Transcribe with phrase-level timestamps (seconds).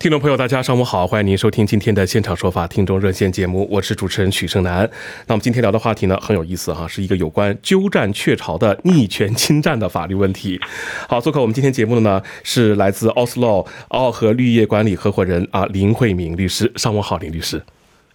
[0.00, 4.90] 听众朋友，大家上午好，欢迎您收听今天的现场说法听众热线节目，我是主持人许胜男。
[5.26, 10.58] 那我们今天聊的话题呢很有意思哈，是一个有关鸠占鹊巢的逆权侵占的法律问题。
[11.06, 17.62] 好，做客我们今天节目的呢是来自奥斯洛奥和绿叶管理合伙人啊林慧敏律师，上午好，林律师。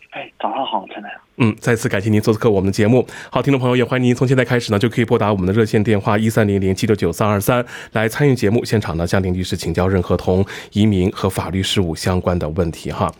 [0.09, 1.11] 哎，早上好，陈楠。
[1.37, 3.05] 嗯，再次感谢您做客我们的节目。
[3.29, 13.11] 好，听众朋友也欢迎您从现在开始呢，就可以拨打我们的热线电话一三零零七六九三二三来参与节目现场呢，向林律师请教任何同移民和法律事务相关的问题哈。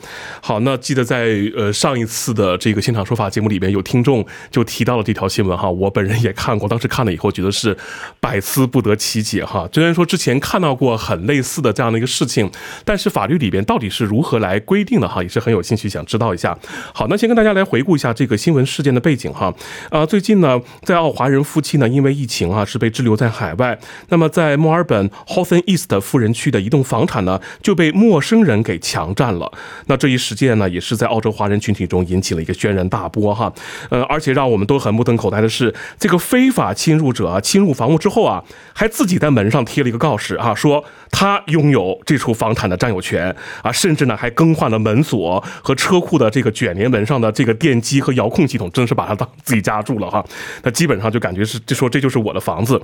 [0.41, 7.75] 好，那记得在呃上一次的这个现场说法节目里边，有听众就提到了这条新闻哈，我本人也看过，当时看了以后觉得是
[8.21, 9.67] 百思不得其解哈。
[9.73, 12.49] 虽然说之前看到过很类似的这样的一个事情，
[12.85, 16.57] 但是法律里边到底是如何来规定的哈，也是很有兴趣想知道一下。
[16.93, 18.04] 好，那先跟大家来回顾一下。
[18.05, 19.51] 下这个新闻事件的背景哈，
[19.89, 23.75] 啊，最近呢，在澳华人夫妻呢，因为疫情啊，是被滞留在海外。
[24.09, 29.51] 那么在墨尔本 Hawthorne East 富人区的一栋房产呢，就被陌生人给强占了。
[29.87, 33.51] 那这一事件呢，也是在澳洲华人群体中引起了一个轩然大波哈。
[33.89, 40.85] 呃，而且让我们都很目瞪口呆的是，这个非法侵入者啊，侵入房屋之后啊，还自己在门上贴了一个告示啊，说
[41.17, 47.95] 他拥有这处房产的占有权啊，甚至呢还更换了门锁和车库的这个卷帘门上的这个电机。
[48.01, 50.23] 和遥控系统真是把他当自己家住了哈，
[50.63, 52.79] 那基本上就感觉是就说这就是我的房子。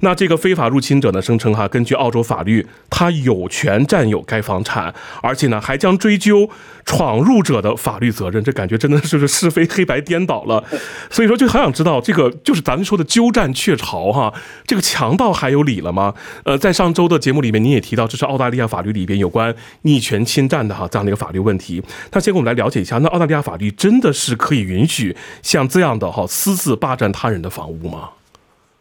[0.00, 6.48] 那这个非法入侵者呢，声称哈，根据澳洲法律，他有权占有该房产，而且呢还将追究
[6.84, 8.44] 闯入者的法律责任。
[8.44, 10.62] 这感觉真的是是非黑白颠倒了。
[11.10, 14.32] 所以说就很想知道，这个就是咱们说的鸠占鹊巢哈，
[14.66, 16.14] 这个强盗还有理了吗？
[16.44, 21.82] 呃，在上周的节目里面，您也提到这是澳大利亚法律里边有关逆权侵占的哈这样的一个法律问题。
[22.12, 28.10] 那先给我们来了解一下，那澳大利亚法律真的是可以允许像这样的哈私自霸占他人的房屋吗？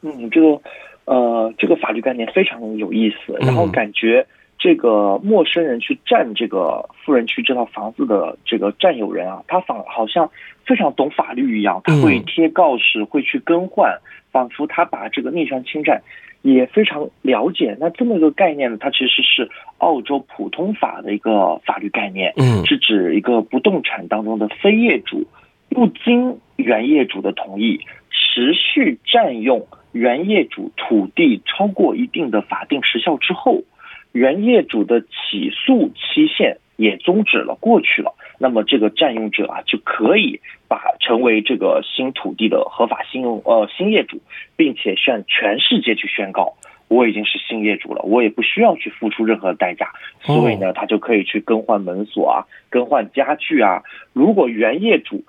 [0.01, 0.61] 嗯，这个。
[1.05, 4.27] 呃，这个法律概念非常有意思，然后感觉
[4.59, 10.29] 这个陌生人去占这个富人区这套房子的这个占有人啊，他仿好像
[10.67, 13.97] 非常懂法律一样，他会贴告示，会去更换，
[14.31, 15.99] 仿佛他把这个逆权侵占
[16.41, 17.75] 也非常了解。
[17.79, 25.27] 那这么一个概念呢，它其实是澳洲普通法的一个法律概念，嗯，是指一个不动产当中的非业主
[25.69, 29.67] 不经原业主的同意持续占用。
[29.91, 33.63] 原业主土地超过一定的法定时效之后，
[34.11, 38.13] 原业主的起诉期限也终止了，过去了。
[38.39, 44.19] 那么这个占用者啊，就可以把成为这个新土地的合法新用呃新业主，
[44.55, 46.55] 并且向全世界去宣告，
[46.87, 49.91] 我已经是新业主了，我也不需要去付出任何代价。
[50.21, 53.83] 所以呢，他就可以去更换门锁啊，更换家具啊。
[54.13, 55.23] 如果原业主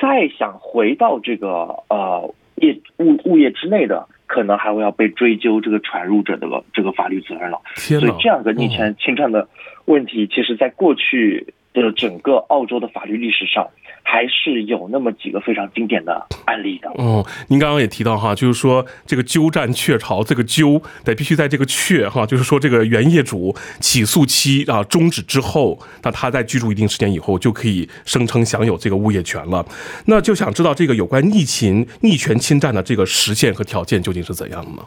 [0.00, 2.34] 再想回到这个呃。
[2.56, 7.60] 业物物业之内的，可能还会要被追究这个闯入者的这个法律责任了。
[7.74, 9.48] 所以这样个逆权侵占的
[9.86, 13.68] 问题，其实在过去就是整个澳洲的法律历史上。
[14.06, 16.90] 还是有那么几个非常经典的案例的。
[16.96, 29.64] 哦，您刚刚也提到哈，就是说这个鸠占鹊巢，这个鸠得必须在这个鹊哈，就是说这个原业主起诉期啊终止之后，那他在居住一定时间以后就可以声称享有这个物业权了。
[30.04, 34.82] 那就想知道这个有关逆侵逆权侵占的这个实现和条件究竟是怎样的呢？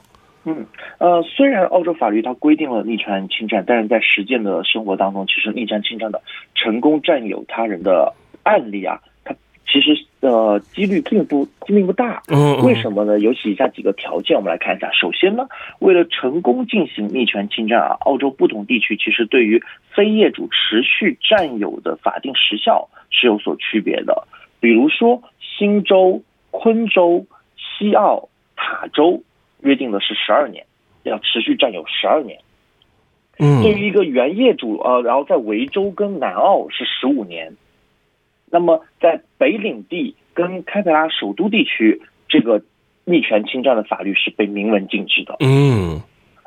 [0.47, 0.65] 嗯，
[0.97, 6.21] 呃，虽然澳洲法律它规定了逆权侵占，但是在实践的生活当中，其实逆权侵占的
[6.55, 8.13] 成功占有他人的。
[8.47, 9.35] 案例啊，它
[9.67, 12.23] 其实呃几率并不并不大。
[12.29, 13.19] 嗯，为什么呢？
[13.19, 14.89] 有以下几个条件，我们来看一下。
[14.93, 15.45] 首先呢，
[15.79, 19.61] 为了成功进行逆权侵占啊，澳洲不同地区其实对于
[19.93, 24.25] 非业主持续占有的法定时效是有所区别的。
[24.61, 27.25] 比如说，新州、昆州、
[27.57, 29.21] 西澳、塔州
[29.61, 30.65] 约定的是十二年，
[31.03, 32.39] 要持续占有十二年。
[33.39, 37.55] 嗯，对于一个原业主呃，然后在维州跟南澳是十五年。
[38.49, 42.63] 那么，在北领地跟堪培拉首都地区，这个
[43.03, 45.35] 逆权侵占的法律是被明文禁止的。
[45.41, 46.01] 嗯，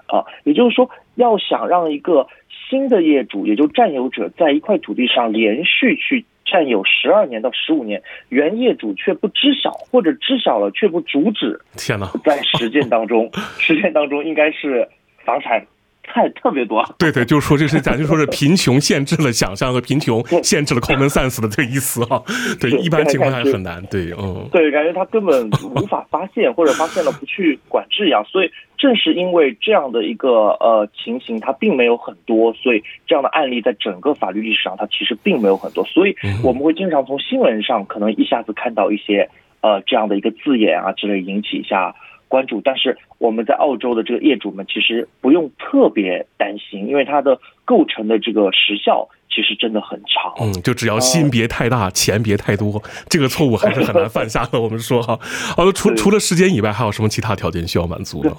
[0.06, 2.26] 啊，也就是说，要想让一个
[2.70, 12.10] 新的业主，也就占有者，在一块土地上连续去占有十二年到十五年，原业主却不知晓，或者知晓了却不阻止，天哪！
[12.24, 14.88] 在实践当中，实践当中应该是
[15.24, 15.64] 房产。
[16.12, 22.20] 太特别多，对对，就是说这是咱就说是贫穷限制了想象和贫穷限制了 common sense 的这个意思哈。
[22.60, 23.80] 对，一般情况下很难。
[23.86, 28.24] 对，嗯，对，感觉他根本无法发现，或者发现了不去管制一样。
[28.24, 35.84] 所以正是因为这样的一个呃情形，它并没有很多，所以这样的案例在整个法律历史上，它其实并没有很多。
[35.84, 39.28] 所以我们会经常从新闻上可能一下子看到一些
[39.60, 41.94] 呃这样的一个字眼啊之类，引起一下。
[42.30, 50.32] 关注，但是我们在澳洲的这个业主们其实不用特别担心，因为它的构成的这个时效其实真的很长。
[50.40, 54.60] 嗯，就只要心别太大，钱别太多，这个错误还是很难犯下的。
[54.60, 55.18] 我们说哈，
[55.56, 58.30] 好了，除除了时间以外，还有什么其他条件需要满足呢？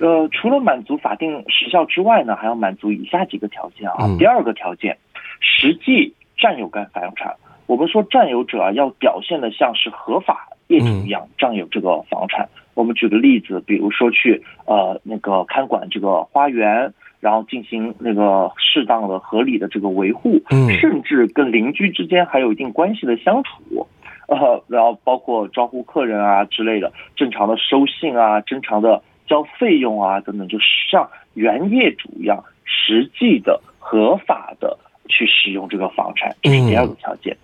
[0.00, 4.14] 呃，除了满足法定时效之外呢，还要满足以下几个条件啊。
[4.18, 4.98] 第二个条件，
[5.40, 7.34] 实际占有该房产。
[7.66, 12.48] 我们说占有者啊，要表现的像是合法业主一样占有这个房产。
[12.78, 23.88] 我们举个例子，比如说去呃那个看管这个花园，然后进行那个适当的、合理的这个维护，嗯，甚至跟邻居之间还有一定关系的相处，
[24.28, 30.56] 呃，然后包括招呼客人啊之类的，正常的收信啊，正常的交费用啊等等，就
[30.88, 34.78] 像原业主一样，实际的、合法的
[35.08, 37.36] 去使用这个房产，这是第二个条件。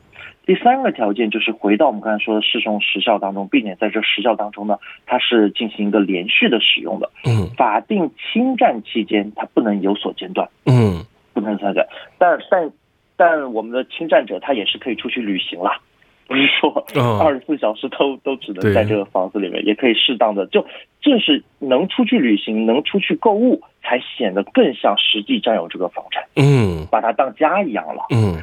[0.46, 7.10] 第三个条件就是回到我们刚才说的适用时效当中，并且在这时效当中呢，它是进行一个连续的使用的。
[7.24, 10.46] 嗯，法定侵占期间它不能有所间断。
[10.66, 11.02] 嗯，
[11.32, 11.82] 不能参加。
[12.18, 12.70] 但但
[13.16, 15.80] 但我们的侵占者他也是可以出去旅行啦，
[16.26, 16.84] 不是说
[17.22, 20.66] 二十四小时都都只能在这个房子里面，也可以适当的就
[21.00, 26.22] 正是能出去旅行、能出去购物，才显得更像实际占有这个房产。
[26.36, 28.04] 嗯，把它当家一样了。
[28.10, 28.36] 嗯。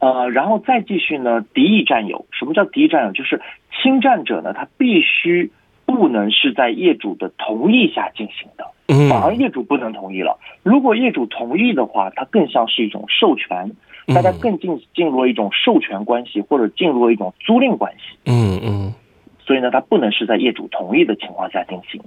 [0.00, 1.44] 呃，然后再继续呢？
[1.54, 3.12] 敌意占有，什么叫敌意占有？
[3.12, 3.40] 就是
[3.82, 5.50] 侵占者呢，他必须
[5.86, 8.70] 不能是在业主的同意下进行的，
[9.08, 10.38] 反而业主不能同意了。
[10.62, 13.72] 如果业主同意的话，它更像是一种授权，
[14.14, 18.16] 大家更进进入了一种授权关系，或者进入了一种租赁关系。
[18.26, 18.94] 嗯嗯。
[19.40, 22.00] 所以呢，它不能是在业主同意的情况下进行。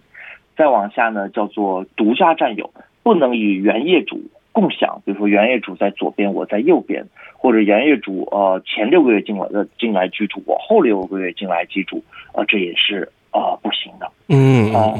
[0.56, 2.72] 再往下呢，叫做独家占有，
[3.04, 4.22] 不能与原业主。
[4.51, 7.06] 共享，比如说原业主在左边，我在右边，
[7.38, 12.03] 或者原业主呃前六个月进来的进来居住，我后六个月进来居住，
[12.33, 14.12] 呃这也是呃不行的。
[14.27, 14.94] 嗯啊，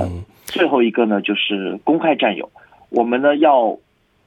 [0.46, 2.50] 最后一个呢就是公开占有，
[2.90, 3.78] 我们呢要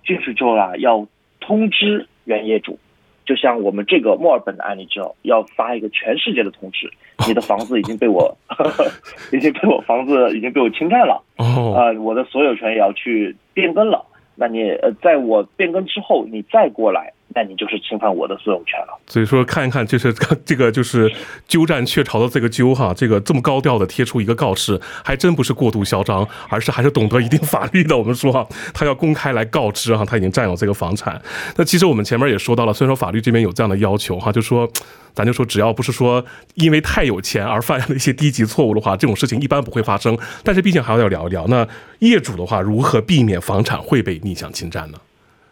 [0.07, 1.07] 进去之后啊要
[1.41, 2.79] 通知原业主，
[3.25, 6.91] 就像我们这个墨尔本的案例之后，要发一个全世界的通知，
[7.27, 8.37] 你的房子已经被我
[9.33, 14.05] 已经被我房子已经被我侵占了，啊我的所有权也要去变更了。
[14.37, 18.99] 那你呃，在我变更之后，你再过来，那你就是侵犯我的所有权了。
[19.07, 20.13] 所以说，看一看，就是
[20.45, 21.13] 这个就是
[21.49, 27.97] 鸠占鹊巢的这个鸠哈，这个这么高调的贴出一个告示，还真不是过度嚣张，而是还是懂得一定法律的。
[27.97, 31.21] 我们说哈， 他要公开来告知哈，他已经占有这个房产。
[31.57, 34.71] 那其实我们前面也说到了，虽然说法律这边有这样的要求哈，就说。
[35.17, 40.19] 咱就说，只要不是说因为太有钱而犯了一些低级错误的话，这种事情一般不会发生。
[40.43, 41.65] 但是毕竟还要聊一聊，那
[42.01, 44.99] 业主的话如何避免房产会被逆向侵占呢？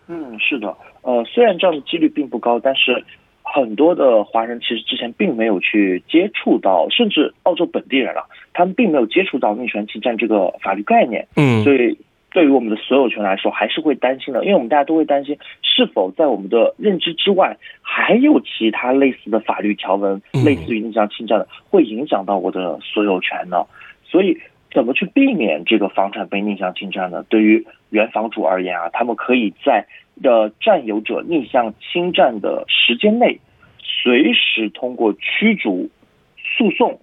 [0.08, 3.04] 嗯，是的，呃，虽然这样的几率并不高，但是
[3.42, 11.28] 很多的华人其实之前并没有去接触到，甚至澳洲本地人了，他们并没有接触到逆权侵占这个法律概念。
[11.36, 11.98] 嗯，所以。
[12.34, 23.66] 对于我们的所有权来说，还是会担心的，因为我们大家都会担心，是否在我们的认知之外，还有其他类似的法律条文，类似于逆向侵占的，会影响到我的所有权呢？
[24.02, 24.34] 所以，
[24.72, 27.22] 怎么去避免这个房产被逆向侵占呢？
[27.28, 29.86] 对于原房主而言啊，他们可以在
[30.20, 33.38] 的占有者逆向侵占的时间内，
[33.78, 35.88] 随时通过驱逐、
[36.36, 37.00] 诉讼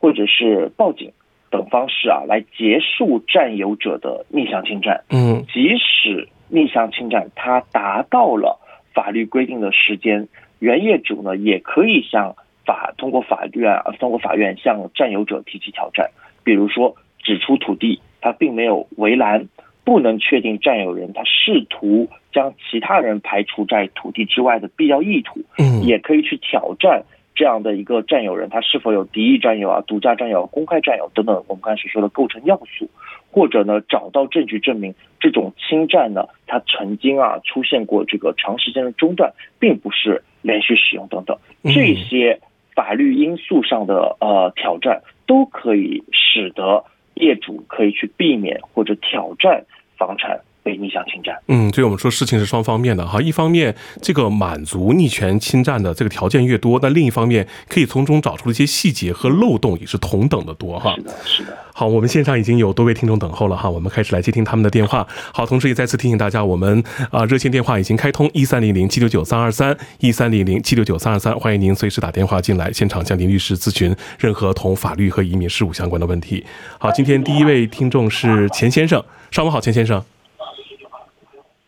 [0.00, 1.12] 或者是报警。
[1.50, 5.02] 等方式啊，来结束占有者的逆向侵占。
[5.10, 8.60] 嗯，即使逆向侵占它达到了
[8.94, 10.28] 法律规定的时间，
[10.60, 16.08] 原业主呢也可以向法通过法院啊，通过法院向占有者提起挑战。
[16.44, 19.48] 比如说，指出土地它并没有围栏，
[19.84, 25.40] 不能确定占有人他试图将其他人排除在土地之外的必要意图。
[25.58, 27.02] 嗯，也可以去挑战。
[27.32, 31.42] 这样的一个占有人，他是否有敌意占有啊、独家占有、公开占有等等？
[31.48, 32.90] 我们刚才所说的构成要素，
[33.30, 42.38] 或者呢，找到证据证明这种侵占呢，它曾经啊出现过这个长时间的中断，并不是连续使用等等，这些
[42.74, 46.84] 法律因素上的呃挑战，都可以使得
[47.20, 49.64] 业主可以去避免或者挑战
[49.96, 51.36] 房产被逆向侵占。
[51.48, 60.94] 嗯，所以我们说事情是双方面的哈，一方面这个满足逆权侵占的这个条件越多，那另一方面可以从中找出的一些细节和漏洞也是同等的多哈。
[60.96, 61.58] 是的，是的。
[61.72, 65.06] 好，我们线上已经有多位听众等候了哈，我们开始来接听他们的电话。
[65.32, 76.44] 好，同时也再次提醒大家，我们啊热线电话已经开通一三零零七六九三二三一三零零七六九三二三，欢迎您随时打电话进来，现场向林律师咨询任何同法律和移民事务相关的问题。
[76.78, 80.04] 好，今天第一位听众是钱先生，上午好，钱先生。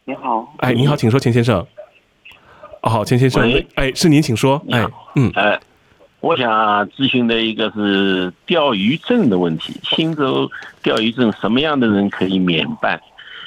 [0.05, 1.65] 你好，哎，您好，请说，钱先生。
[2.81, 3.41] 哦，好，钱先生，
[3.77, 4.61] 哎，是您，请说。
[4.69, 5.61] 哎，嗯，哎，
[6.19, 6.51] 我想
[6.89, 9.79] 咨询的一个是钓鱼证的问题。
[9.85, 10.51] 新州
[10.83, 13.01] 钓鱼证什么样的人可以免办？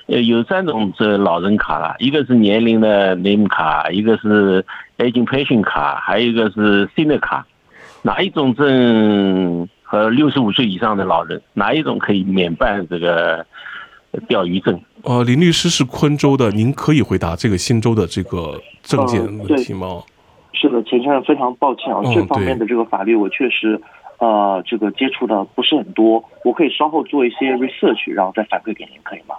[0.07, 4.63] 呃，有三种这老人卡了，一个是年龄的 name 卡，一个是
[4.97, 7.45] aging pension 卡，还有一个是 senior 卡。
[8.01, 13.45] 哪一种证和六十五岁以上的老人，哪一种可以免办这个
[14.27, 14.79] 钓鱼证？
[15.03, 20.03] 呃，林律师是昆州的，您可以回答这个新州的这个证件问题吗？
[20.53, 23.79] 是的，钱先生，非常抱歉啊，这方面的这个法律我确实，
[24.19, 29.35] 呃，这个接触的不是很多，我可以稍后做一些 research，然后再反馈给您，可以吗？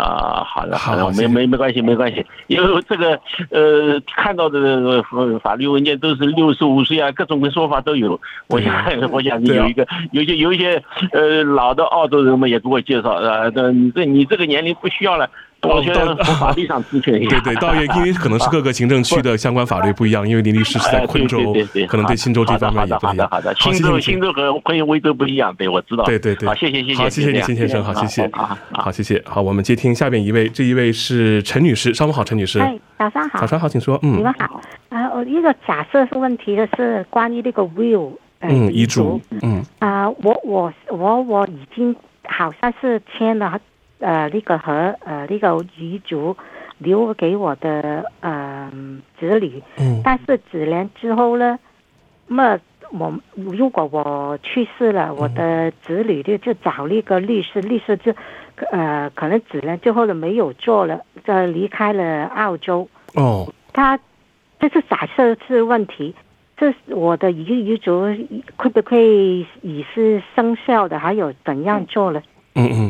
[0.00, 5.02] 啊，好的，好的，没没没关系，没关系，因为这个呃，看到的
[5.42, 8.18] 法律文件都是六十五岁啊，各种的说法都有。
[8.48, 8.74] 我想，
[9.10, 15.28] 我想 有一个，有些有一些呃老的澳洲人们也给我介绍啊，这你这你这个年龄不需要了。
[15.62, 17.38] 我觉得从法律上咨询一下。
[17.40, 21.54] 对 对，倒也因为可能是各个行政区的相关法律不一样，因为林律师是在昆州，
[21.88, 23.28] 可能对新州这方面也不一样。
[23.30, 26.04] 好的，新州新州和昆威州不一样，对我知道。
[26.04, 28.30] 对对对，好，谢谢谢谢，好谢谢你，辛先生，好谢谢，
[28.72, 32.58] 好谢谢，好，我们接听下边一位，这一位是陈女士，上午好，陈女士。
[32.60, 33.40] 哎，早上好。
[33.40, 33.98] 早上好，请说。
[34.02, 34.60] 嗯，你们好。
[34.88, 39.62] 啊，我一个假设是问题的是关于那个 will，嗯，遗嘱，嗯。
[39.78, 41.94] 啊，我我我我已经
[42.26, 43.60] 好像是签了。
[44.00, 46.36] 呃，那个和呃那个遗嘱
[46.78, 48.70] 留给我的呃
[49.18, 51.58] 子女，嗯，但是几年之后呢，
[52.26, 52.58] 那么
[52.92, 58.12] 我如果我去世了，我的子女就就找那个律师，律师就
[58.72, 62.88] 呃可能几年之后呢没有做了，就离开了澳洲。
[63.14, 63.98] 哦，他
[64.58, 66.14] 这是假设是问题，
[66.56, 68.02] 这我的遗遗嘱
[68.56, 70.98] 会不会已是生效的？
[70.98, 72.22] 还有怎样做呢？
[72.54, 72.89] 嗯嗯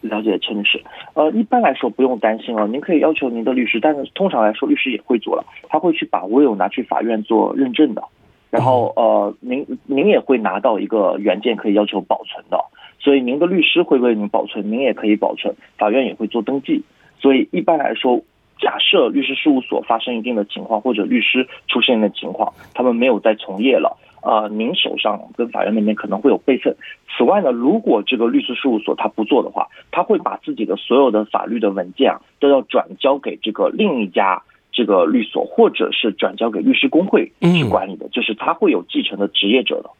[0.00, 0.82] 了解，陈律师。
[1.14, 8.02] 呃，一般来说不用担心啊，您可以要求您的律师，但是通常来说律师也会做了，他会去把 will 拿去法院做认证的，
[8.50, 12.58] 然后呃，您您也会拿到一个原件可以要求保存的，
[12.98, 16.82] 所以您的律师会为您保存，您也可以保存，法院也会做登记。
[17.18, 18.20] 所以一般来说，
[18.58, 23.96] 假设律师事务所发生一定的情况，或者律师出现的情况，他们没有再从业了。
[24.22, 26.76] 啊，您手上跟法院那边可能会有备份。
[27.20, 39.90] 此外呢，如果这个律师事务所他不做的话，他会把自己的所有的法律的文件啊，都要转交给这个另一家这个律所，或者是转交给律师工会去管理的，就是他会有继承的职业者的。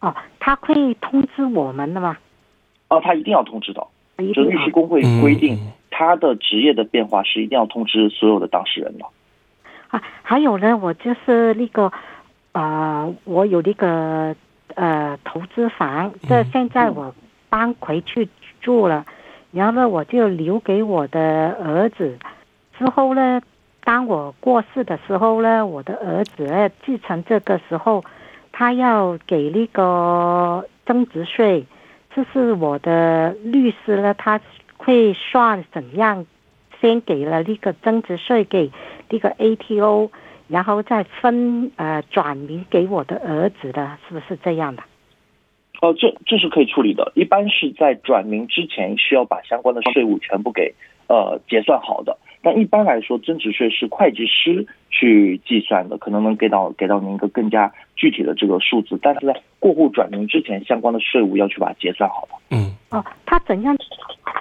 [0.00, 2.16] 哦，他会通知我们的吗？
[2.88, 3.86] 哦，他一定要通知的。
[4.32, 5.58] 就律师工会规定，
[5.90, 9.04] 他的职业的变化是一定要通知所有的当事人的。
[9.88, 11.92] 啊，还有呢，我就是那个。
[12.52, 14.32] 啊，我有那个
[14.74, 17.14] 呃投资房，这现在我
[17.48, 18.28] 搬回去
[18.60, 19.04] 住了，
[19.52, 22.18] 然后呢，我就留给我的儿子。
[22.78, 23.40] 之后呢，
[23.84, 28.02] 当我过世的时候呢，我的儿子继承这个时候，
[28.52, 31.64] 他要给那个增值税，
[32.14, 34.40] 这是我的律师呢，他
[34.76, 36.26] 会算怎样，
[36.80, 38.70] 先给了那个增值税给
[39.08, 40.10] 那个 ATO。
[40.48, 44.82] 然后再分呃转名给我的儿子的，是不是这样的？
[45.80, 47.12] 哦，这这是可以处理的。
[47.14, 50.74] 一般是在转名之前需要把相关的税务全部给
[51.08, 52.16] 呃结算好的。
[52.42, 58.98] 但一般来说，增值税是会计师去计算的，可能能给到给到您一个更加具体的这个数字。
[59.02, 62.56] 但是在过户转名之前，相关的税务要去把它结算好的。
[62.56, 62.70] 嗯。
[62.90, 63.76] 哦，他怎样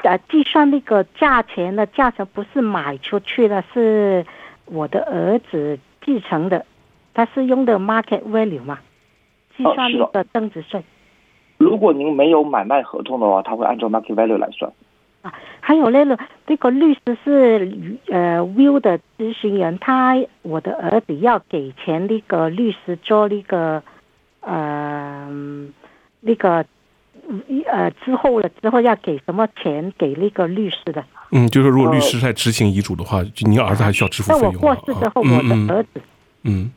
[0.03, 2.25] 呃计算那个价钱的价钱？
[2.33, 4.25] 不是买出去的，是
[4.65, 5.79] 我的儿子。
[6.05, 6.65] 继承的，
[7.13, 8.79] 它是用的 market value 嘛？
[9.57, 10.83] 计算那个增值税。
[11.57, 14.71] 如果您没有买卖合同的话，他会按照 market value 来算。
[15.21, 23.81] 啊，还有那个那个律师是呃 will 的咨询人，他我的儿子要给钱那个律师做那个
[24.41, 25.29] 呃
[26.19, 26.65] 那个
[27.71, 31.05] 呃之后了之后要给什么钱给那个律师的？
[31.35, 34.53] 嗯，就是如果律师在执行遗嘱的话，就您儿子还需要支付费用。
[34.53, 36.01] 那我过世之后，我的儿子，
[36.43, 36.71] 嗯，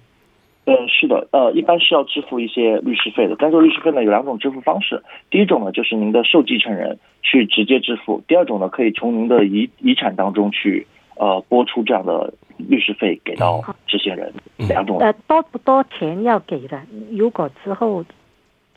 [0.64, 3.36] 嗯，是的，呃，一般是要支付一些律师费的。
[3.38, 10.86] 但是律师费呢有两种支付方式，第一种呢就是您的受继承人去直接支付，第二种呢可以从您的遗遗产当中去
[11.16, 14.98] 呃拨出这样的律师费给到执行人，两种。
[15.00, 16.80] 呃，多不多钱要给的？
[17.12, 18.02] 如果之后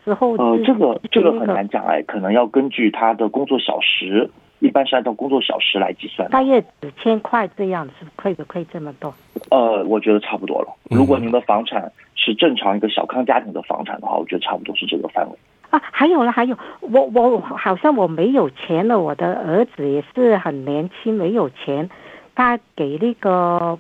[0.04, 4.30] 之后呃，这个这个很难讲哎，可能要根据他的工作小时。
[4.60, 9.14] 一般是按照工作小时来计算，大约几千块这样是可以不可以这么多？
[9.50, 10.68] 呃，我觉得差不多了。
[10.90, 15.38] 如果您的房产是正常一个小康家庭的房产的话，我觉得差不多是这个范围。
[15.70, 21.90] 啊，还有了，还有，我我好像我没有钱了，我的儿子也是很年轻，没有钱，
[22.36, 23.80] 他给那个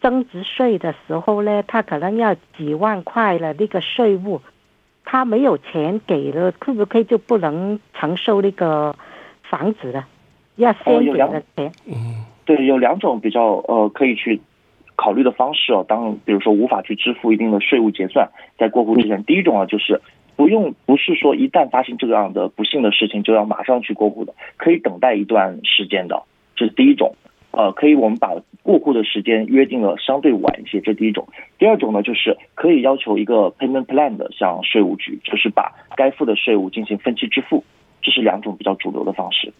[0.00, 4.40] 增值税的时候呢，他可能要几万块了那个税务，
[5.04, 8.94] 他没有钱给了，可不可以就不能承受那个？
[9.50, 10.04] 房子的
[10.56, 14.40] 要先给的钱，嗯，对，有两种比较呃可以去
[14.94, 15.84] 考虑的方式哦。
[15.86, 20.00] 当比如说无法去支付一定的税务结算，在过户之前，第一种啊就是
[20.36, 26.22] 不用，不是说一旦发生这样的不幸的事情就要马上去过户的，可以等待一段时间的，
[26.54, 27.14] 这是第一种。
[27.52, 31.26] 呃，可以我们把过户的时间约定了相对晚一些，这第一种。
[31.58, 37.64] 第二种呢，就是可以要求一个 payment plan 的，向税务局，就是把该付的税务进行分期支付。
[38.06, 39.52] 这是两种比较主流的方式。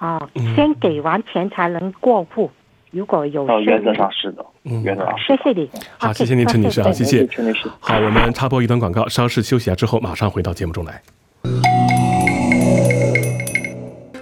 [0.00, 2.50] 哦，先给完钱才能过户。
[2.90, 5.70] 如果有原则上是的，嗯，原则上谢谢你。
[5.98, 6.80] 好，谢谢您，陈女士。
[6.80, 7.68] 啊，谢谢陈女士。
[7.78, 11.00] 好，我们插播一段广告，稍事休息下之后，马上回到节目中来。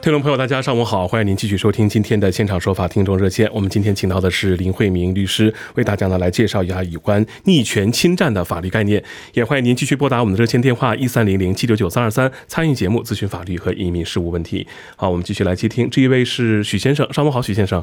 [0.05, 3.51] 听众朋友，大家上午好，欢迎您继续收听今天的现场说法听众热线。
[3.55, 9.03] 我们今天请到的是林慧明律师，为大家呢来介绍一下有关逆权侵占的法律概念。
[9.33, 14.67] 也欢迎您继续拨打我们的热线电话一三零零七九九三二三，参与节目咨询法律和移民事务问题。
[14.95, 17.83] 好，我们继续来接听，这一位是许先生，上午好，许先生。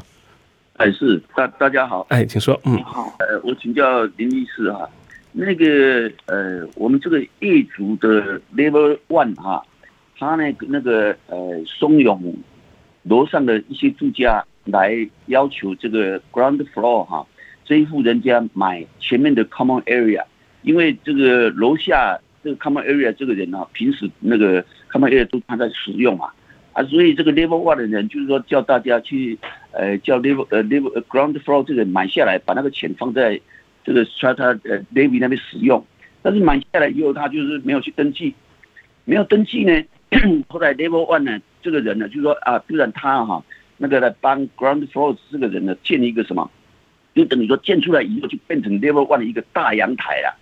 [0.77, 2.61] 哎，是大大家好，哎，请说。
[2.65, 3.15] 嗯，好。
[3.17, 4.87] 呃，我请教林律师哈，
[5.31, 9.65] 那个呃，我们这个业主的 Level One 哈。
[10.21, 12.15] 他呢，那个呃，怂恿
[13.01, 17.25] 楼上的一些住家来要求这个 ground floor 哈，
[17.65, 20.23] 这一户人家买前面的 common area，
[20.61, 26.31] 因为这个楼下这个 common area 这个人呢，平时那个 common area 都他在使用嘛，
[26.73, 29.35] 啊，所以这个 level one 的人就是说叫大家去
[29.71, 33.41] 呃叫 level 呃 level ground floor 这个买下来，把那个钱放在
[33.83, 35.83] 这个 strata 呃 levy 那边使用，
[36.21, 38.35] 但是买下来以后他就是没有去登记，
[39.05, 39.83] 没有登记呢。
[40.49, 43.41] 后来 level one 呢，这个人呢，就说啊，不然他哈，
[43.77, 46.51] 那个来帮 ground floor 这个人呢建一个什么，
[47.15, 50.35] 就等于说建出来以后就变成 level one 的一个大阳台啊，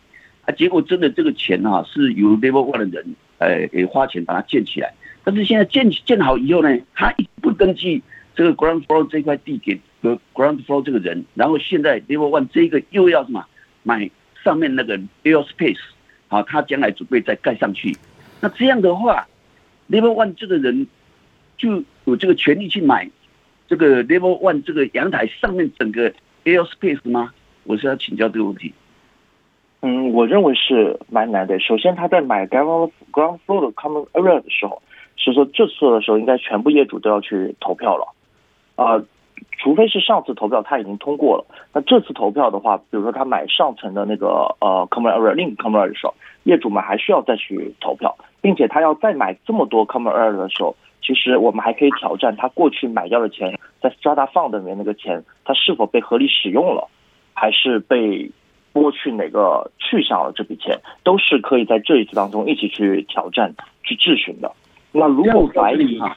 [0.46, 4.92] 啊，结果真的这个钱哈是由 level one 的人呃给花钱把它建起来，
[5.24, 8.02] 但是现在建建好以后呢，他一不登记
[8.34, 9.80] 这个 ground floor 这块地给
[10.34, 13.46] ground floor 这个人，然后现在 level one 这个又要什么
[13.84, 14.10] 买
[14.44, 15.78] 上面那个 air space，
[16.28, 17.96] 好，他将来准备再盖上去，
[18.42, 19.28] 那这样的话。
[19.90, 20.88] Level One 这个人
[21.58, 23.10] 就有这个权利去买
[23.68, 26.12] 这个 Level One 这个阳台上面整个
[26.46, 27.34] air space 吗？
[27.64, 28.74] 我是要请教这个问题。
[29.82, 31.60] 嗯，我认为是蛮难的。
[31.60, 34.82] 首先，他在买 ground ground floor 的 common area 的时候，
[35.16, 38.14] 是说这次的时候应该全部业主都要去投票了
[38.76, 39.02] 啊，
[39.60, 41.46] 除非是上次投票他已经通过了。
[41.74, 48.18] 那这次投票的话，比如说他买上层的那个呃 common area 另一个 common area 的时候，业主们还需要再去投票。
[48.42, 56.88] 并且他要再买这么多 common area 的时候，其实我们还可以挑战他过去买掉的钱，在 strata fund 里面那个钱，他是否被合理使用了，
[57.34, 58.32] 还是被
[58.74, 60.32] 剥去哪个去向了？
[60.34, 64.50] 这笔钱都是可以在这一次当中一起去挑战、去质询的。
[64.94, 66.16] 那如果怀疑，哎，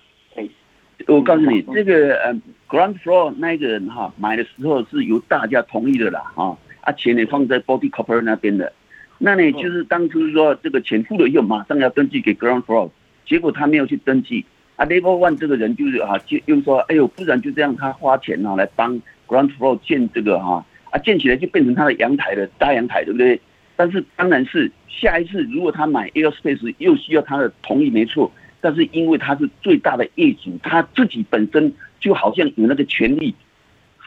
[1.07, 2.35] 我告诉你，这个呃
[2.69, 8.73] ground floor 那个人哈买的时候是由大家同意的啦，啊，啊钱也放在 body copper 那边的。
[9.19, 12.91] 那呢，就是当初说这个钱付了以后，马上要登记给 ground floor，
[13.25, 14.45] 结果他没有去登记。
[14.77, 23.41] 啊，level one 这个人就是啊，就又说，哎呦，不然就这样，他花钱啊来帮 ground floor 建这个哈，啊建起来就变成他的阳台的大阳台，对不对？
[23.77, 28.33] 但是当然是下一次如果他买 air space 又需要他的同意，没错。
[28.63, 31.71] 但是因为他是最大的业主，他自己本身
[32.01, 33.35] 就好像有那个权利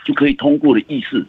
[0.06, 1.24] 就可以通过的意思。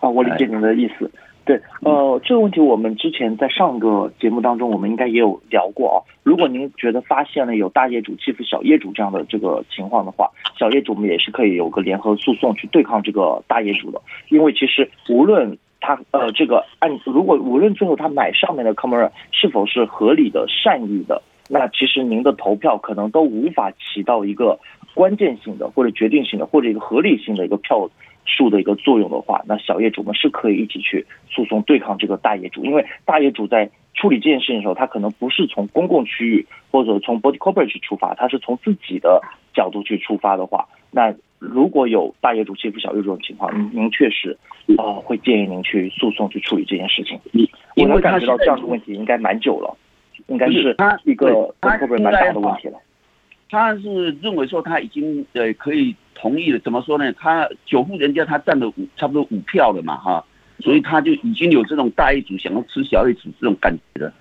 [0.00, 1.08] 啊，我理解您的意思。
[1.46, 5.96] 对，呃，这个问题我们之前在上个节目当中，我们应该也有聊过啊。
[6.22, 14.00] 如果您觉得发现了有大业主欺负小业主这样的这个情况的话，小业主们也是可以有个联合诉讼去对抗这个大业主的。
[14.30, 21.22] 因为其实无论他呃这个按如果无论最后他买上面的 comer 是否是合理的善意的，
[21.54, 24.58] 那其实您的投票可能都无法起到一个
[24.92, 27.88] 关键性的或者决定性的或者一个合理性的一个票
[28.24, 39.22] 数的一个作用的话，那小业主们是可以一起去诉讼对抗这个大业主，因为大业主在处理这件事情的时候，他可能不是从公共区域或者从 body corporate 去出发，他是从自己的
[39.54, 44.36] 角度去出发的话，那如果有大业主欺负小业主这种情况，您您确实
[44.76, 47.20] 呃会建议您去诉讼去处理这件事情。
[47.76, 49.76] 我能感觉到这样的问题应该蛮久了，
[50.26, 52.78] 应该是一个 body corporate 蛮大的问题了。
[53.50, 57.12] 他是认为说他已经呃可以同意了，怎么说呢？
[57.12, 60.24] 他九户人家他占了五差不多五票了嘛哈，
[60.60, 64.12] 所以他就已经有这种大业主想要吃小业主这种感觉了。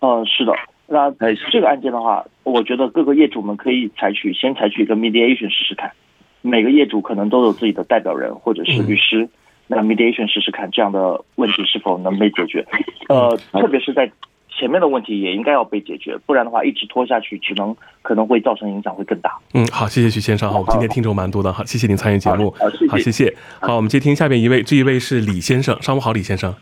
[0.00, 0.52] 呃，是的，
[0.88, 1.10] 那
[1.52, 5.92] 这个案件的话，我觉得各个业主们可以采取先采取一个 mediation 试试看，
[6.40, 9.28] 每个业主可能都有自己的代表人或者是律师，
[9.74, 12.66] 那 mediation 试试看这样的问题是否能被解决，
[13.08, 14.10] 呃，特别是在。
[14.54, 19.32] 前面的问题也应该要被解决，不然的话一直拖下去，只能可能会造成影响会更大。
[19.54, 20.48] 嗯，好，谢谢徐先生。
[20.48, 22.54] 好，我们今天听众蛮多的，好，谢谢您参与节目。
[22.88, 23.34] 好，谢谢。
[23.60, 26.54] 好，我们接听下面一位，这一位是李先生，上午好，李先生。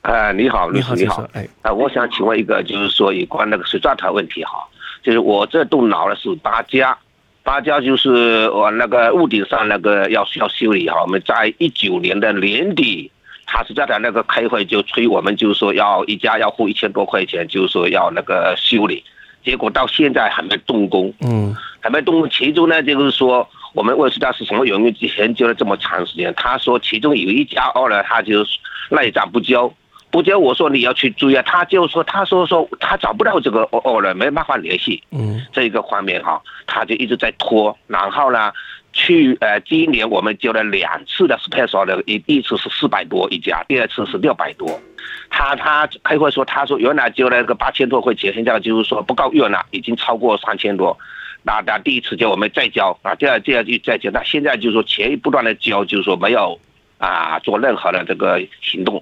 [0.00, 1.22] 哎，你好，你好，你好。
[1.34, 4.66] 哎，啊，我想请问一个，就是说有关那个水钻塔问题哈，
[5.02, 6.96] 就是我这栋楼呢是八家，
[7.50, 13.10] 八家就是我那个屋顶上那个要需要修理哈，我们在一九年的年底。
[13.44, 19.02] 他是在他那个开会就催我们，就是说要一家要付一千多块钱，就是说要那个修理，
[19.44, 22.30] 结果到现在还没动工，嗯，还没动工。
[22.30, 28.46] 其中呢，就是说我们问是他是什么原因研究了这么长时间，他说其中有一家二呢，他就
[28.90, 29.74] 赖账不交，
[30.10, 30.38] 不交。
[30.38, 38.52] 我说你要去注意，他就说他说说他找不到这个二二了，没办法联系，嗯，这个方面哈，他就一直在拖，然后呢。
[38.92, 44.68] 去呃，今年我们交了两次的 special 的，一第一次是四百多一家，第二次是六百多。
[45.30, 50.98] 他他开会说，他说原来交了个八千多块钱，现在就是说不够用了，已经超过三千多。
[51.44, 54.10] 那那第一次交我们再交啊，第二第二就再交。
[54.10, 56.58] 那现在就是说钱不断的交，就是说没有
[56.98, 59.00] 啊做任何的这个行动。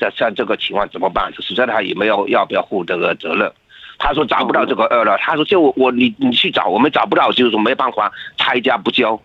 [0.00, 1.30] 在像这个情况怎么办？
[1.40, 3.52] 实在他也没有要不要负这个责任。
[3.98, 9.20] 他说找不到这个二了，他说就我你你去找，我们找不到，就是说没办法拆家不交。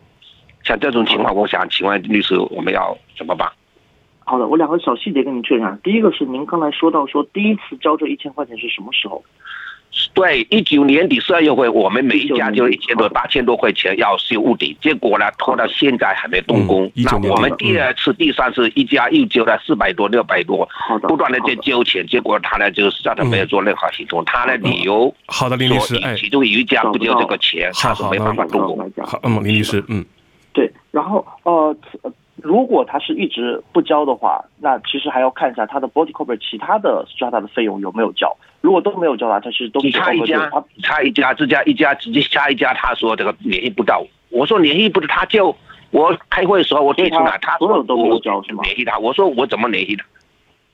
[0.65, 3.49] 像这种情况，我想请问律师，我们要怎么办？
[4.25, 5.79] 好的，我两个小细节跟您确认。
[5.81, 9.23] 第一个是您刚才说到说第一次交这一千块钱是什么时候？
[10.13, 16.89] 对，一九年底十二月份，我们每一家就一千多八千多块钱要修屋顶，结果呢拖到现在还没动工。
[16.95, 20.67] 那我们第二次、第三次一家又交了四百多、六百多，
[21.07, 28.91] 不断的在交钱，结果他呢就是让他没有做任何行动，他的理由好的林律师，其中有一家不交这个钱，他是没办法动工。
[29.03, 30.05] 好，嗯，林律师，嗯。
[30.53, 31.75] 对，然后呃，
[32.35, 38.35] 如果他是一直不交的话，那其实还要看一下他的 body corporate 其他的 strata 的费用有没有交。
[38.61, 40.51] 如果都没有交的话，他是都差一家，
[40.83, 44.05] 差一家，这家一家直接下一家，他说这个联系不到。
[44.29, 45.55] 我说联系不到，他就
[45.91, 48.63] 我开会的时候我提出来，他所有都没有交是吗？
[48.63, 50.03] 联系他，我说我怎么联系他？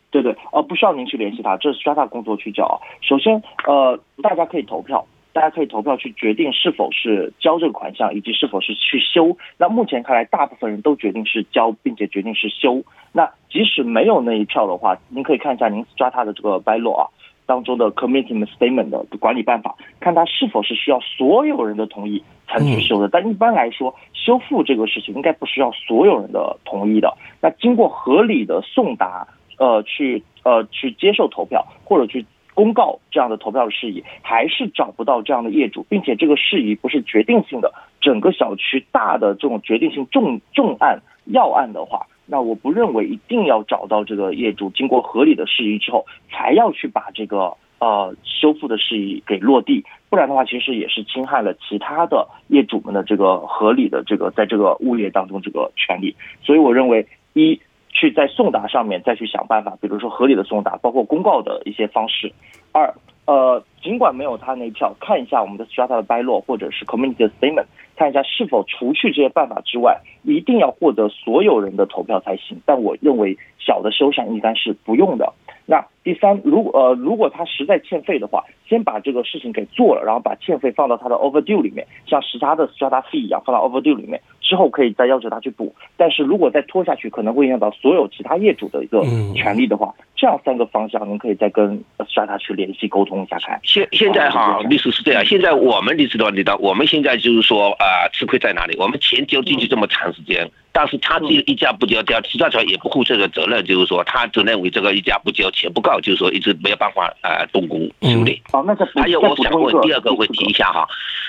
[0.09, 2.81] 对对，呃，不需要您去联系他，这是 strata 工作去交。
[3.01, 5.05] 首先，呃，大家可以投票。
[5.33, 9.37] 大家可以投票去决定是否是交这个款项，以及是否是去修。
[9.57, 12.83] 那目前看来，大部分人都决定是交，并且决定是修。
[13.13, 17.07] 那即使没有那一票的话，您可以看一下您抓他的这个 bylaw 啊
[17.45, 23.07] 当中的 commitment statement 的管理办法，看他是否是需要所有人的同意才能去修的。
[23.07, 27.15] 但一般来说，修复这个事情应该不需要所有人的同意的。
[27.41, 32.25] 那经过合理的送达，呃，去呃去接受投票或者去。
[32.61, 57.59] 公告这样的投票事宜，还是找不到这样的业主，并且这个事宜不是决定性的，整个小区大的这种决定性重重案要案的话，那我不认为一定要找到这个业主，经过合理的事宜之后，才要去把这个呃修复的事宜给落地，不然的话，其实也是侵害了其他的业主们的这个合理的这个在这个物业当中这个权利，所以我认为一。
[57.91, 62.31] 去在送达上面再去想办法，比如说合理的送达，包括公告的一些方式。
[62.71, 62.93] 二，
[63.25, 72.61] 呃，尽管没有他那一票，看一下我们的 strata 的 bylaw 或者是 community statement，看一下是否除去这些办法之外，一定要获得所有人的投票才行。
[72.65, 75.33] 但我认为小的修缮应该是不用的。
[75.67, 84.19] 那第三，如果呃如果他实在欠费的话，先把这个事情给做了，然后把欠费放到他的 overdue 里面，像其他的 strata fee 一样放到 overdue 里面。
[84.51, 89.01] 之后可以再要求他去补，但是如果再拖下去，可能会影响到所有其他业主的一个
[89.33, 93.57] 权利的话，这样三个方向，您可以再跟沙他去联系沟通一下看。
[93.63, 98.75] 现现在哈，律师是这样，现在我们律师的你的，我们现在就是说啊，吃亏在哪里？
[98.77, 108.41] 我们钱交进去这么长时间，但是他己一家不交，交实价也不负这个责任，就是说他只认为这个一家不交钱不够，就是说一直没有办法啊动工修理。
[108.51, 110.85] 好，那还有我想问第二个问题一下哈，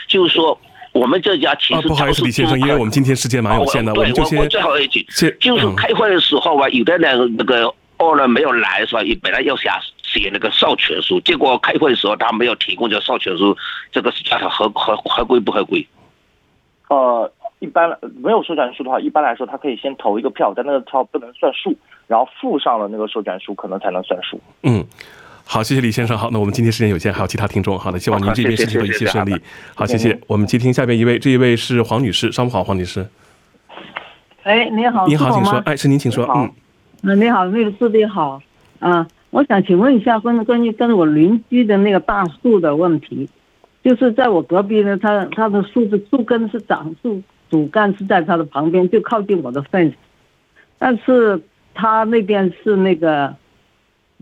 [0.08, 0.58] 就是说。
[0.92, 5.02] 我们这家其啊，实不好意思，李先生，因为我们今天时间蛮有限的，哦我们就先我我最后一句
[5.40, 9.02] 就是开会的时候啊，有的人那个 owner 没有来是吧？
[9.02, 13.56] 也本来要想写那个授权书，结果开会的时候他没有提供这个授权书，
[13.90, 15.86] 这个是合合合规不合规？
[16.88, 17.88] 呃，一般
[18.22, 21.74] 没有授权书的话，一般来说他可以先投一个票，但那个票不能算数，
[22.06, 24.38] 然后附上了那个授权书，可能才能算数。
[24.62, 24.84] 嗯。
[25.44, 26.16] 好，谢谢李先生。
[26.16, 27.78] 好，那我们今天时间有限，还有其他听众。
[27.78, 29.38] 好的，希望您这边事情都一切顺利
[29.74, 30.18] 好谢谢。
[30.26, 33.06] 我们接听下边一位，这一位是黄女士，上午好，黄女士。
[34.44, 35.58] 哎，你好，你好，请说。
[35.66, 36.24] 哎，是您，请说。
[36.34, 36.50] 嗯，
[37.02, 38.40] 嗯，你好，那个师弟好。
[38.78, 43.28] 啊，我想请问一下关关于跟我邻居的那个大树的问题，
[43.84, 49.92] 就是在我隔壁呢，他他的树的树根是长树主干是在他的旁边，就靠近我的 fence，
[50.78, 51.40] 但是
[51.74, 53.32] 他那边是那个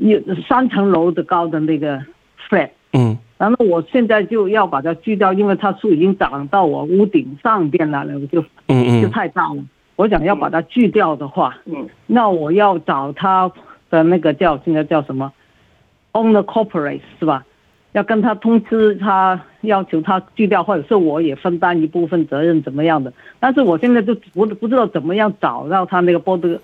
[0.01, 2.01] 有三层楼的高的那个
[2.49, 9.63] flat，嗯然后我现在就要把它锯掉，因为它树已经长到我屋顶上边来了，我就就嗯就太大了。
[9.97, 13.51] 我想要把它锯掉的话，嗯，那我要找他
[13.89, 15.33] 的那个叫现在叫什么
[16.13, 17.45] ，owner corporate 是吧？
[17.93, 23.13] 要跟他通知他，要求他锯掉，或者是我也分担一部分责任，怎么样的？
[23.41, 26.59] 但是我现在就不不知道怎么样找到他那个 board，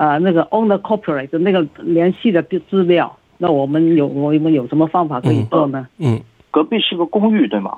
[0.00, 3.14] 呃，那个 owner corporate 的那个联系的资料。
[3.36, 5.86] 那我们有我们有什么方法可以做呢？
[5.98, 6.18] 嗯
[6.50, 7.76] 隔壁是个公寓对吗？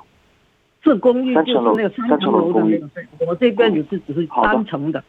[0.85, 5.03] 是公寓，就是那个三层楼公寓楼的那个，我这边也是只是单层的。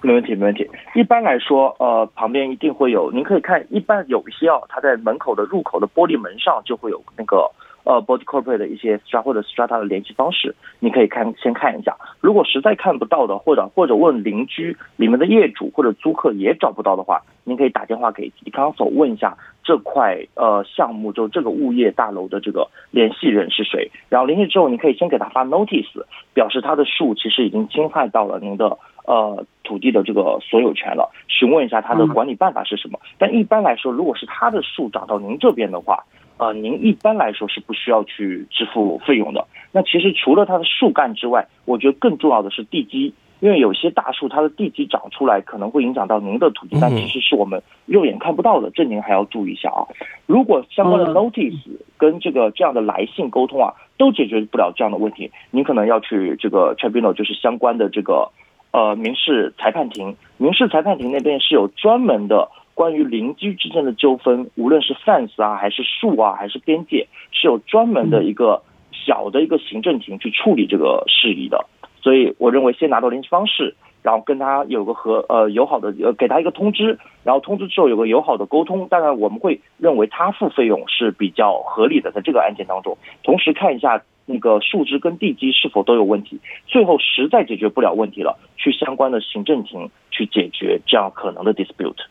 [0.00, 0.66] 没问题，没问题。
[0.94, 7.50] 一般来说，呃，旁边一定会有，您可以看，一般有一些啊，它在门口的入口的玻璃门上就会有那个
[7.86, 11.96] 呃 body corporate 的一些 strata 或者 strata 的联系方式，你可以看先看一下。
[12.20, 23.90] 如果实在看不到的，或者或者问邻居里面的业主或者租客也找不到的话，您可以打电话给 council 问一下这块呃项目就这个物业大楼的这个联系人是谁。
[24.08, 32.98] 然后联系之后，你可以先给他发 notice，表示他的树其实已经侵害到了您的呃土地的这个所有权了，询问一下他的管理办法是什么。
[33.16, 36.04] 但一般来说，如果是他的树长到您这边的话，
[36.38, 39.46] 呃，您一般来说是不需要去支付费用的。
[39.72, 49.84] 那其实除了它的树干之外，我觉得更重要的是地基，因为有些大树它的地基长出来可能会影响到您的土地，但其实是我们肉眼看不到的，这您还要注意一下啊。
[50.26, 51.58] 如果相关的嗯 notice
[51.96, 58.30] 跟这个这样的来信沟通啊，都解决不了这样的问题，您可能要去这个 tribunal，就是相关的这个
[58.72, 68.62] 呃民事裁判庭，民事裁判庭那边是有专门的关于邻居之间的纠纷，无论是 fence 啊，还是树啊，还是边界，是有专门的一个
[68.92, 71.64] 小的一个行政庭去处理这个事宜的。
[72.02, 78.86] 所以我认为先拿到联系方式，然后跟他有个和呃友好的呃给他一个通知，然后通知之后有个友好的沟通。
[78.88, 86.38] 当然我们会认为他付费用是比较合理的，在这个案件当中，同时看一下那个树枝跟地基是否都有问题。
[86.66, 92.04] 最后实在解决不了问题了，去相关的行政庭去解决这样可能的 dispute。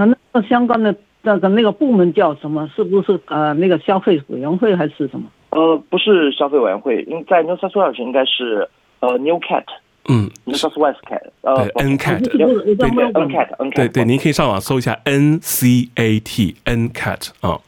[0.00, 2.66] 啊，那个相关的那个那个部门叫什么？
[2.74, 5.26] 是不是呃那个消费委员会还是什么？
[5.50, 8.68] 呃，不是消费委员会，因在 New South Wales 应该是
[9.00, 9.64] 呃 New Cat。
[10.08, 17.60] 嗯 New South Wales Cat，呃我在对对 Melbourne NCAT NCAT，对对，您可以上网搜一下 N C A T N CAT 啊。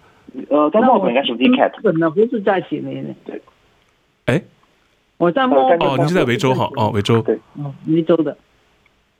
[0.48, 1.72] 呃，在墨尔本应该是 VCAT。
[1.82, 3.38] 本呢不是在悉尼的，
[4.24, 4.42] 哎，
[5.18, 6.70] 我在墨尔本哦，您是在维州哈？
[6.74, 7.20] 哦，维州。
[7.20, 8.36] 对哦，维州的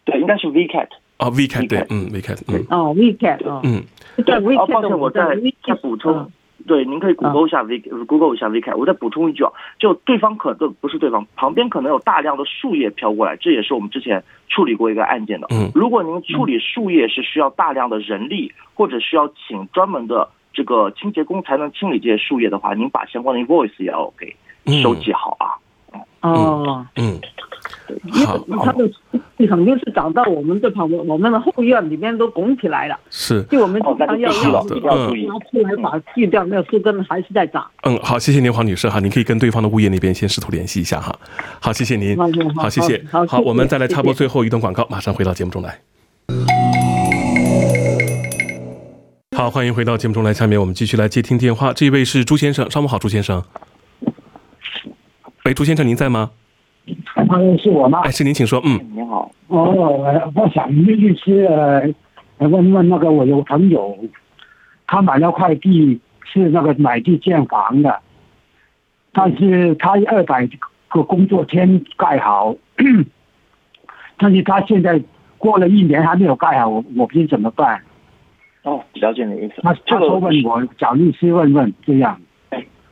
[0.05, 0.88] 对，应该是 VCAT。
[1.18, 2.94] 哦，VCAT 对嗯，VCAT 嗯哦
[3.46, 3.83] 哦，嗯
[4.25, 6.31] 对，哦，WeCat 的抱歉，我再在再补充，
[6.66, 8.77] 对，您可以 Google 一下 V Google 一下 VCAT。
[8.77, 15.46] 我再补充一句啊，就对方可能不是对方，旁边可能有大量的树叶飘过来，这也是我们之前处理过一个案件的。
[15.51, 24.35] 嗯如果您处理树叶是需要大量的人力，或者需要请专门的这个清洁工才能清理这些树叶的话，您把相关的 invoice 也要给
[24.66, 25.55] 嗯收集好啊。
[26.22, 27.20] 哦，嗯，
[28.04, 28.90] 因好为它的
[29.48, 37.66] 肯定是长到我们这旁边，我们的后院里面都拱起来了，是就我们经常要要要注意拿出来把锯掉，那个树根还是在长。
[37.82, 41.12] 嗯，好，谢谢您，黄女士哈，您可以跟对方的物业那边先试图联系一下哈。
[41.61, 42.16] 好，谢谢您
[42.54, 43.04] 好谢谢。
[43.11, 45.78] 好我们再来插播最后一段广告，马上回到节目中来。
[49.37, 50.32] 好，欢迎回到节目中来。
[50.32, 53.42] 下面我们继续来接听电话，这一位是朱先生，上午好，朱先生。
[55.44, 56.31] 喂，朱先生，您在吗？
[57.16, 58.02] 嗯，是我吗？
[58.05, 58.61] 哎，是您，请说。
[58.64, 61.44] 嗯，你好，哦，我我想律师
[62.38, 63.98] 呃问问那个我有朋友，
[64.87, 67.98] 他买了块地，是那个买地建房的，
[69.12, 70.48] 但是他二百
[70.88, 72.55] 个工作天盖好，
[74.16, 75.02] 但是他现在
[75.38, 77.83] 过了一年还没有盖好，我我不知怎么办。
[78.62, 79.55] 哦，了解你的意思。
[79.62, 82.20] 他这个他说问我找律师问问这样。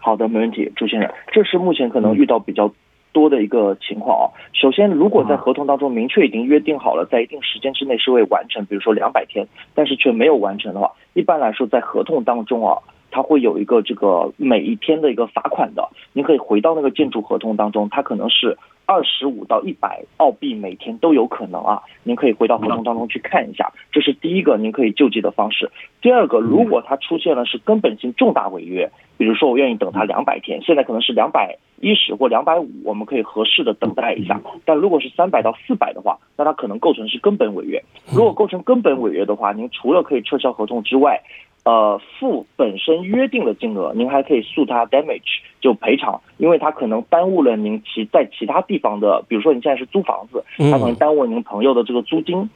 [0.00, 2.72] 好的，没问题，朱先生，这是目前可能遇到比较
[3.12, 4.24] 多的一个情况啊。
[4.54, 12.78] 首先，如果在合同当中明确已经约定好了，在一定时间之内是会完成，比如说两百天，但是却没有完成的话，一般来说在合同当中啊，
[13.10, 15.88] 它会有一个这个每一天的一个罚款的。
[16.12, 21.82] 您可以回到那个建筑合同当中，它可能是二十五到一百澳币每天都有可能啊。
[22.02, 25.70] 您可以回到合同当中去看一下，这是第一个您可以救济的方式。
[26.00, 34.40] 第二个，如果它出现了是根本性重大违约，比如说我愿意等它两百天，现在可能是两百一十或两百五，我们可以合适的等待一下。
[34.64, 37.82] 但如果是三百到四百的话，那它可能构成是根本违约。
[38.12, 41.20] 如果构成根本违约的话，您除了可以撤销合同之外，
[41.64, 52.48] 呃，付本身约定的金额，您还可以诉他 damage 就赔偿，因为他可能耽误了您其在其他地方的，比如说你现在是租房子，他可能耽误了您朋友的这个租金。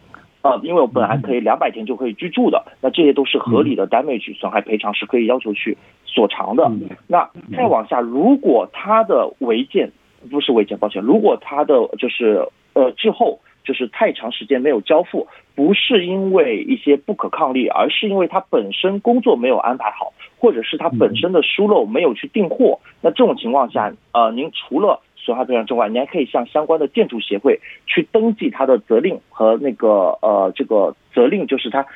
[0.43, 6.71] 啊，因为我本来可以两百天就可以居住的，那这些都是合理的 damage 损害赔偿是可以要求去索偿的。
[7.07, 9.91] 那再往下，如果他的违建
[10.31, 31.87] 不是违建，抱歉，如果他的就是呃之后就是太长时间没有交付，不是因为一些不可抗力，而是因为他本身工作没有安排好，或者是他本身的疏漏没有去订货，那这种情况下，呃，您除了损害赔偿之外，你还可以向相关的建筑协会去登记他的责令和那个呃这个责令，就是他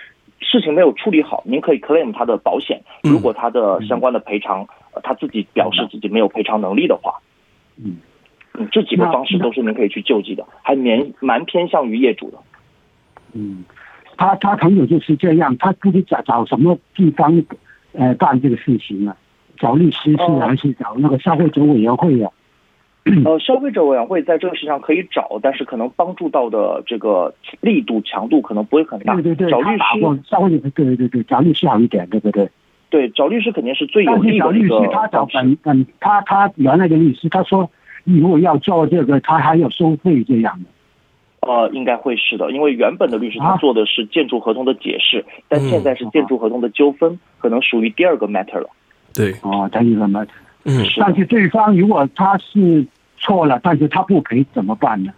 [0.40, 2.80] 事情没有处理好，您可以 claim 他的保险。
[3.02, 4.66] 如果他的相关的赔偿，
[5.02, 7.20] 他自己表示自己没有赔偿能力的话，
[7.76, 7.98] 嗯
[8.58, 12.38] 嗯，这几个方式都是您可以去救济的，还蛮蛮偏向于业主的。
[13.32, 13.64] 嗯，
[14.16, 17.42] 他他朋友就是这样，他自己找找什么地方
[17.92, 19.16] 呃干这个事情啊？
[19.58, 22.30] 找律师是还是找那个消费者委员会啊？
[23.24, 29.14] 呃，消费者委员会在这个事上可以找，但是可能帮助到的这个力度强度可能不会很大。
[29.14, 32.48] 对对对，找律师稍微对对对，找律师好一点，对不对？
[32.90, 37.70] 对，找律师肯定是最有利的一个找律师，他找本本他他原来的律师，他说
[38.16, 40.68] 如果要做这个，他还要收费这样的。
[41.40, 48.68] 呃，应该会是的，因为原本的律师他做的是建筑合同的解释，但现在是建筑合同的纠纷，可能属于第二个 matter 了。
[49.14, 50.28] 对，哦，第二个 matter。
[50.64, 52.84] 嗯，但是对方如果他是
[53.16, 55.12] 错了，但是他不赔怎么办呢？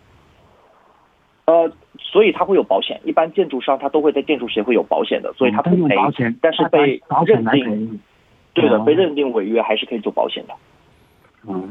[1.46, 7.98] 呃，所以他会有保险，一般建筑商他都会在建筑协会有保险的，所以他不赔保险，但是被保险来认定赔。
[8.52, 10.54] 对的，哦被认定违约还是可以做保险的。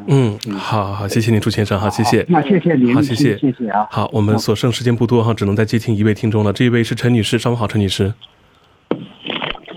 [0.07, 2.25] 嗯，好好好，谢谢您，朱先生，好，谢谢。
[2.27, 3.87] 那谢谢您好，谢谢，谢谢啊。
[3.91, 6.51] 好，我们所剩时间不多哈，只能再接听一位听众了。
[6.51, 8.11] 这一位是陈女士，上午好，陈女士。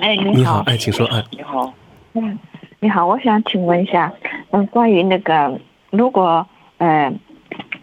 [0.00, 1.74] 哎，你好，哎，请说，哎，你好，
[2.14, 2.38] 嗯，
[2.80, 4.12] 你好，我想请问一下，
[4.50, 6.46] 嗯，关于那个，如果
[6.78, 7.12] 呃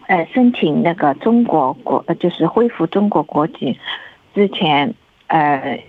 [0.08, 3.78] 呃申请那个中国国，呃就是恢复中国国籍
[4.34, 4.92] 之前，
[5.28, 5.80] 呃，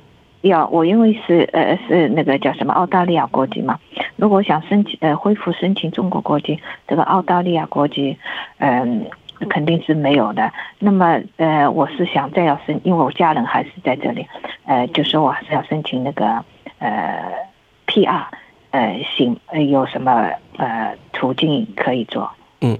[0.41, 3.79] 要我因为是呃是那个叫什么澳大利亚国籍嘛，
[4.15, 8.17] 如果想申请呃恢复申请中国国籍，这个澳大利亚国籍，
[8.57, 9.05] 嗯、
[9.49, 10.51] 肯定是没有的。
[10.79, 14.27] 那么呃，我是想再要申，因为我家人还是在这里，
[14.65, 16.43] 呃，就说我还是要申请那个
[16.79, 17.31] 呃
[17.87, 18.23] PR，
[18.71, 22.31] 呃，行，呃，有什么呃途径可以做？
[22.61, 22.77] 嗯，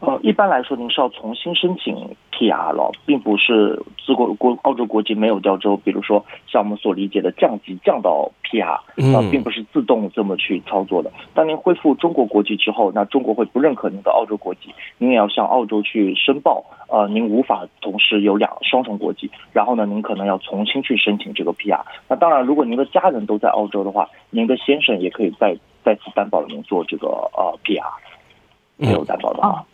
[0.00, 11.12] 呃，一般来说，您是要重新申请 PR 了，并不是自国国澳洲国籍没有掉之后，比如说像我们所理解的降级降到 PR，嗯呃，并不是自动这么去操作的。
[11.34, 21.80] 当您恢复中国国籍之后，那中国会不认可您的澳洲国籍，您也要向澳洲去申报，呃，您无法同时有两双重国籍，然后呢，您可能要重新去申请这个 PR。
[22.08, 27.84] 那当然，如果您的家人都在澳洲的话，您的先生也可以再再次担保您做这个呃 PR，
[28.76, 29.64] 没有担保的话。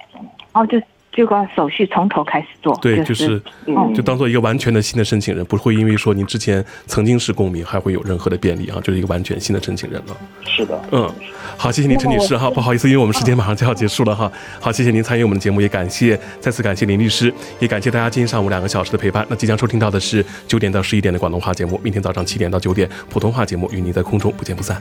[0.53, 0.79] 哦，就
[1.13, 10.17] 就把手续从头开始做，对，就就是嗯就当做一个完全的新的申请人，不会因为说您之前曾经是公民，还会有任何的便利啊，就是一个完全新的申请人了。
[10.45, 11.11] 是的，嗯，
[11.57, 14.31] 好，谢谢您，陈女士哈，不好意思，因为我们时间马上就要结束了哈。
[14.61, 19.27] 好，谢谢您参与我们的节目，也感谢再次感谢林律师，也感谢大家今天上午两个小时的陪伴。
[19.29, 24.81] 那即将收听到的是九点到十一点的广东话节目，明天早上七点到九点普通话节目与您在空中不见不散。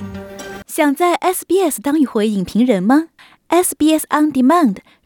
[0.68, 3.06] 想在 SBS 当一回影评人吗
[3.50, 4.78] ？SBS On Demand